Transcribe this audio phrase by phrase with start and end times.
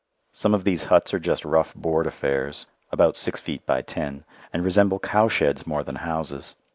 [0.33, 4.65] Some of these huts are just rough board affairs, about six feet by ten, and
[4.65, 6.55] resemble cow sheds more than houses.